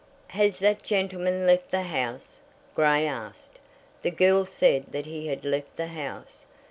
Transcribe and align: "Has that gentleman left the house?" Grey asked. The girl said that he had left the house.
"Has 0.29 0.57
that 0.57 0.81
gentleman 0.81 1.45
left 1.45 1.69
the 1.69 1.83
house?" 1.83 2.39
Grey 2.73 3.05
asked. 3.05 3.59
The 4.01 4.09
girl 4.09 4.47
said 4.47 4.85
that 4.93 5.05
he 5.05 5.27
had 5.27 5.45
left 5.45 5.75
the 5.75 5.85
house. 5.93 6.47